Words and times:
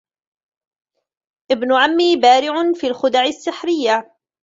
ابن 1.51 1.73
عمي 1.73 2.15
بارع 2.15 2.73
في 2.73 2.87
الخدع 2.87 3.25
السحرية. 3.25 4.13